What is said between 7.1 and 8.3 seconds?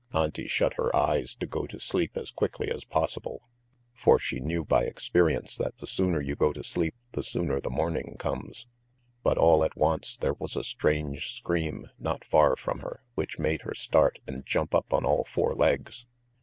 the sooner the morning